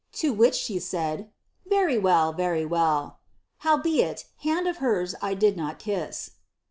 [0.13, 1.29] To which she said,
[1.71, 3.19] ry well, very well.'
[3.59, 6.31] Howbeit, hand of hers 1 did not kiss."